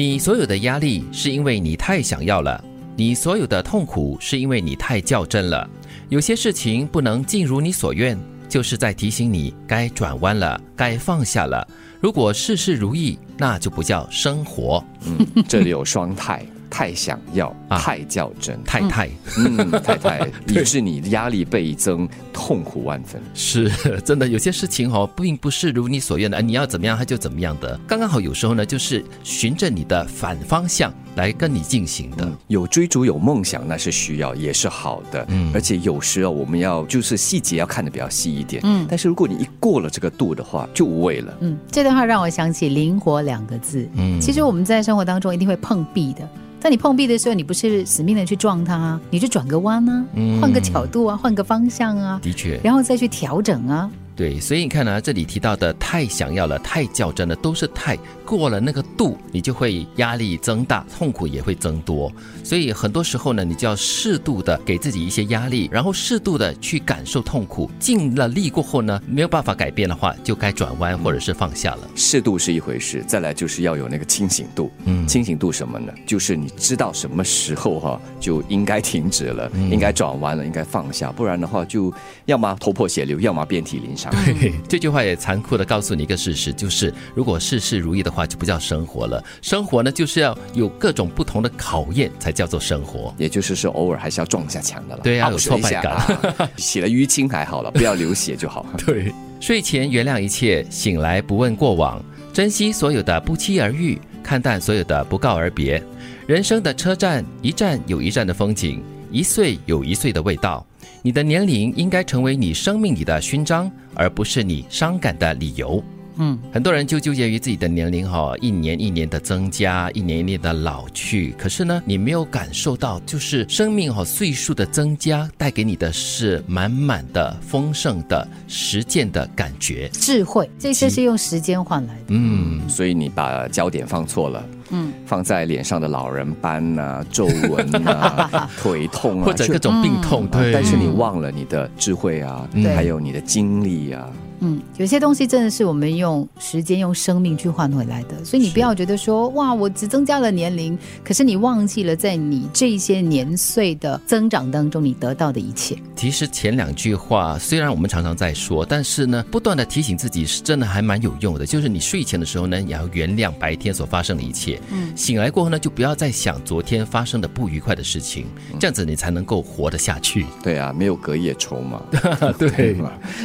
[0.00, 2.64] 你所有的压力是因为你太想要了，
[2.96, 5.68] 你所有的痛苦是因为你太较真了。
[6.08, 8.18] 有些事情不能尽如你所愿，
[8.48, 11.68] 就是在提醒你该转弯了，该放下了。
[12.00, 14.82] 如果事事如意，那就不叫生活。
[15.04, 16.46] 嗯，这里有双太。
[16.70, 23.20] 太想要，太较真，太太，嗯， 太太，以致你压力倍增，痛苦万分。
[23.34, 23.68] 是
[24.04, 27.78] 真的，有些事情哦，并不是如你所愿的，你要怎么样，它就怎么样的。
[27.88, 32.30] 刚刚好，有时候呢，就是循着你的反方向来跟你进行的。
[32.46, 35.26] 有追逐，有梦想，那是需要，也是好的。
[35.28, 38.62] 嗯，而且有时候我们要就是细节要看的比较细一点。
[38.64, 41.36] 嗯，但是如果你一过了这个度的话，就无谓了。
[41.40, 43.88] 嗯，这段话让我想起“灵活”两个字。
[43.94, 46.28] 嗯，其实我们在生活当中一定会碰壁的。
[46.60, 50.04] 在你碰壁的时候，你不是死命的去撞它，你就转个弯啊，
[50.42, 53.90] 换个角度啊，换个方向啊，的确，然后再去调整啊。
[54.20, 62.12] 对，所以你看呢，这里提到的太想要了、太较真了，都是太过了那个度，你就会压力增大，痛苦也会增多。
[62.44, 67.70] 所以很多时候呢，你就要适度的给自己一些压力，然后适度的去感受痛苦。
[67.78, 71.88] 尽了力过后呢，没有办法改变的话，就该转弯或者是放下了。
[71.96, 74.70] 适度是一回事，再来就是要有那个清醒度。
[74.84, 75.90] 嗯，清醒度什么呢？
[76.06, 81.90] 就是你知道什么时候哈就应该停止了，应该转弯了，应该放下，不然的话就
[82.26, 84.09] 要么头破血流，要么遍体鳞伤。
[84.10, 89.22] 对，这句话也残酷的告诉你一个事实，就是如果事事如意的话，就不叫生活了。
[89.40, 93.14] 生活呢，就是要有各种不同的考验，才叫做生活。
[93.16, 95.02] 也就是说，偶尔还是要撞一下墙的了。
[95.02, 96.50] 对呀，有挫败感。
[96.56, 98.66] 洗 了淤青还好了，不要流血就好。
[98.84, 102.02] 对，睡前原谅一切，醒来不问过往，
[102.32, 105.82] 珍惜所有的不期而遇，看淡所有的不告而别。
[106.26, 110.66] 人生的车站，一站有一站的风景，一岁有一岁的味道。
[111.02, 115.82] 你的年龄应该成为你生命里的勋章，而不是你伤感的理由。
[116.16, 121.34] 嗯，很多人就纠结于自己的年龄哈，一年一年的增加，一年一年的老去。
[121.38, 132.04] 可是呢，你没有感受到，就是生命和岁数的增加带给你的是满满的丰盛的实践的感觉，智慧，这些是用时间换来的。
[132.08, 134.44] 嗯，所以你把焦点放错了。
[134.72, 140.52] 嗯，放在脸上的老人斑呐、皱纹呐、 腿痛啊，或者各种病痛，对。
[140.52, 144.08] 但是你忘了你的智慧啊，还有你的精力啊。
[144.40, 155.76] 嗯，有些东西真的是我们用时间、用生命去换回来的，所以你不要觉得说哇，我只增加了年龄，可是你忘记了在你这些年岁的增长当中，你得到的一切。
[155.94, 161.44] 其实前两句话虽然我们常常在说，但是呢，不断的提醒自己是真的还蛮有用的。
[161.44, 164.58] 就是你睡前的时候呢，也要原谅白天所发生的一切。
[164.72, 168.24] 嗯，醒来过后呢，就不要再想昨天发生的不愉快的事情，
[168.58, 170.24] 这样子你才能够活得下去。
[170.42, 171.82] 对啊，没有隔夜仇嘛。
[172.38, 172.76] 对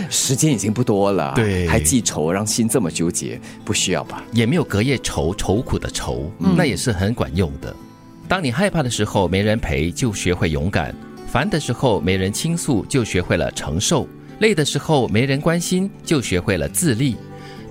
[0.10, 1.05] 时间已经不多。
[1.06, 4.24] 多了，对，还记仇，让心这么纠结，不需要吧？
[4.32, 7.76] 也没有隔夜愁，愁苦的愁，那也是很管用的。
[8.28, 10.92] 当你害怕的时候，没人陪，就学会勇敢；
[11.28, 14.08] 烦的时候，没人倾诉，就学会了承受；
[14.40, 17.16] 累的时候，没人关心，就学会了自立。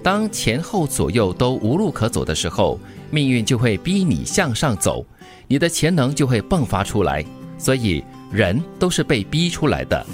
[0.00, 2.78] 当前后左右都无路可走的时候，
[3.10, 5.04] 命运就会逼你向上走，
[5.48, 7.24] 你的潜能就会迸发出来。
[7.58, 8.04] 所以。
[8.32, 10.04] 人都是被逼出来的，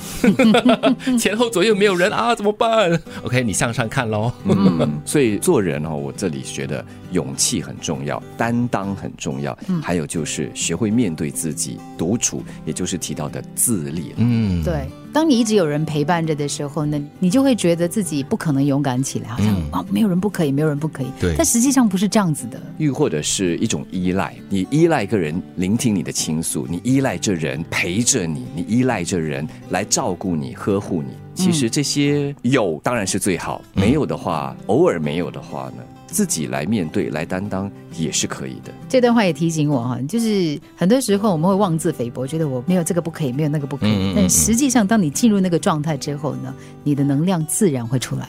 [1.18, 4.30] 前后左右没有人啊，怎么办？OK，你向上看喽。
[4.44, 14.12] 嗯， 所以做人哦，我这里觉得勇气很重要，担当很重要，还有就是学会面对自己，独处，也就是提到的自立。
[14.16, 14.86] 嗯，对。
[15.12, 21.06] 当你一直有人陪伴着的时候呢，你就会觉得自己不可能勇敢起来，好像啊，没有人不可以，没有人不可以。
[21.18, 22.60] 对，但实际上不是这样子的。
[22.78, 31.08] 又或者是一种依赖，你依赖一个人聆听你的倾诉，你依赖这人陪着你，你依赖这人来照顾你、呵护你。
[31.40, 35.82] 其实这些有当然是最好，没有的话，偶尔没有的话呢？
[36.06, 38.72] 自己来面对、来担当也是可以的。
[38.88, 44.12] 这段话也提醒我哈，就是很多时候我们会妄自菲薄，觉得我没有这个不可以，没有那个不可以。
[44.16, 46.52] 但实际上，当你进入那个状态之后呢，
[46.82, 48.28] 你的能量自然会出来。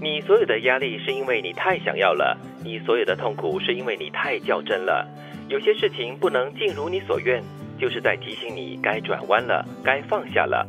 [0.00, 5.04] 你所有的压力是因为你太想要了，你所有的痛苦是因为你太较真了。
[5.48, 7.42] 有些事情不能尽如你所愿，
[7.76, 10.64] 就是在提醒你该转弯了，该放下了。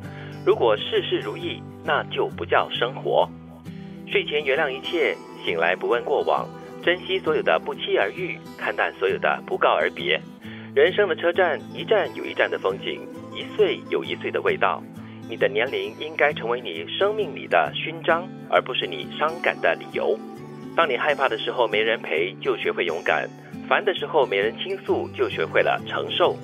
[0.47, 3.29] 如果事事如意，那就不叫生活。
[4.09, 5.13] 睡前原谅一切。
[5.43, 6.47] 醒来不问过往，
[6.81, 10.17] 珍惜所有的不期而遇，看淡所有的不告而别。
[10.73, 13.01] 人生的车站，一站有一站的风景，
[13.35, 14.81] 一岁有一岁的味道。
[15.29, 20.17] 你的年龄应该成为你生命里的勋章，而不是你伤感的理由。
[20.77, 23.27] 当你害怕的时候没人陪，就学会勇敢；
[23.67, 26.37] 烦的时候没人倾诉，就学会了承受；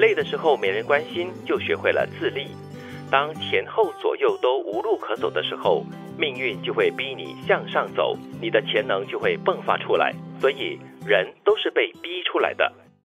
[0.00, 2.48] 累的时候没人关心，就学会了自立。
[3.10, 5.84] 当前后左右都无路可走的时候，
[6.18, 10.12] 命运就会逼你向上走，你的潜能就会迸发出来。
[10.40, 12.72] 所以，人都是被逼出来的。